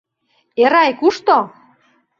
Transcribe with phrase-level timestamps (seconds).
[0.61, 1.37] Эрай кушто?